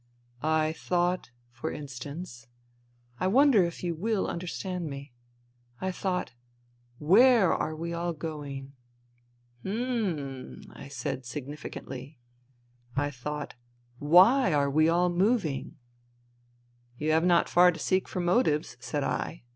[0.63, 2.47] "I thought, for instance—
[3.19, 5.13] I wonder if you will understand me?—
[5.79, 6.33] I thought:
[6.97, 8.73] Where are we all going?""
[9.63, 12.17] Hm," I said significantly."
[13.05, 13.53] I thought:
[13.99, 15.77] Why are we all moving?""
[16.97, 19.43] You have not far to seek for motives," said I.